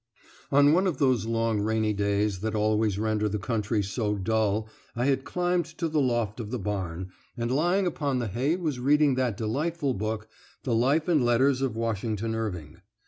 [0.51, 5.05] On one of those long rainy days that always render the country so dull I
[5.05, 9.13] had climbed to the loft of the barn, and lying upon the hay was reading
[9.13, 10.27] that delightful book
[10.63, 12.77] "The Life and Letters of Washington Irving."